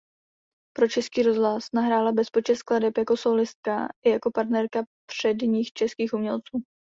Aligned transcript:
Pro 0.77 0.87
Český 0.87 1.23
rozhlas 1.23 1.71
nahrála 1.73 2.11
bezpočet 2.11 2.55
skladeb 2.55 2.97
jako 2.97 3.17
sólistka 3.17 3.87
i 4.05 4.09
jako 4.09 4.31
partnerka 4.31 4.83
předních 5.07 5.73
českých 5.73 6.13
umělců. 6.13 6.63